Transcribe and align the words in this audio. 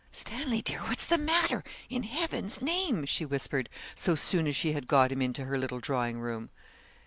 'Stanley, 0.11 0.63
dear, 0.63 0.79
what's 0.79 1.05
the 1.05 1.15
matter, 1.19 1.63
in 1.87 2.01
Heaven's 2.01 2.59
name?' 2.59 3.05
she 3.05 3.23
whispered, 3.23 3.69
so 3.93 4.15
soon 4.15 4.47
as 4.47 4.55
she 4.55 4.71
had 4.73 4.87
got 4.87 5.11
him 5.11 5.21
into 5.21 5.45
her 5.45 5.59
little 5.59 5.79
drawing 5.79 6.19
room. 6.19 6.49